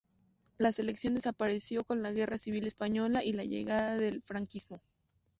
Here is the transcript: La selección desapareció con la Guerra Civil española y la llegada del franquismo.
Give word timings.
La 0.57 0.71
selección 0.71 1.13
desapareció 1.13 1.83
con 1.83 2.01
la 2.01 2.11
Guerra 2.11 2.39
Civil 2.39 2.65
española 2.65 3.23
y 3.23 3.33
la 3.33 3.43
llegada 3.43 3.97
del 3.97 4.23
franquismo. 4.23 4.81